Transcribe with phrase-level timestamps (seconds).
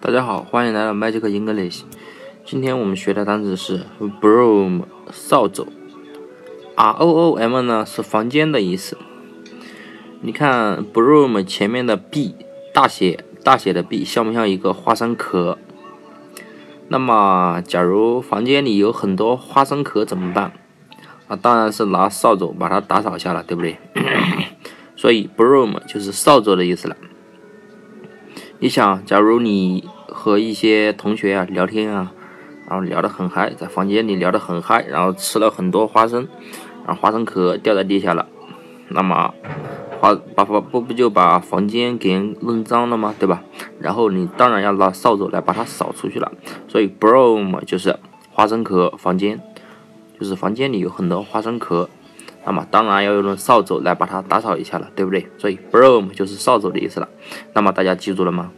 [0.00, 1.82] 大家好，欢迎来到 Magic English。
[2.44, 3.84] 今天我们学的单词是
[4.20, 5.66] broom，扫帚。
[6.76, 8.96] R O O M 呢是房间的意思。
[10.20, 12.36] 你看 broom 前面的 B
[12.72, 15.58] 大写大写的 B 像不像一个花生壳？
[16.86, 20.52] 那么，假如房间里有很多花生壳怎么办？
[21.26, 23.76] 啊，当然是拿扫帚把它打扫下了，对不对？
[24.94, 26.96] 所以 broom 就是扫帚的意思了。
[28.60, 32.12] 你想，假如你和一些同学啊聊天啊，
[32.68, 36.26] 然后聊得很嗨，在房间里聊得很嗨，然后吃了很多花生，
[36.84, 38.26] 然后花生壳掉在地下了，
[38.88, 39.32] 那么
[40.00, 43.14] 花把把不不就把房间给弄脏了吗？
[43.16, 43.44] 对吧？
[43.78, 46.32] 然后你当然要拿扫帚来把它扫出去了。
[46.66, 47.96] 所以 broom 就是
[48.32, 49.40] 花生壳，房间
[50.18, 51.88] 就是房间里有很多花生壳。
[52.44, 55.26] 那么当然要用扫帚来把它打扫一下了，对不对？
[55.36, 57.08] 所以 broom 就是扫帚的意思了。
[57.52, 58.50] 那么大家记住了吗？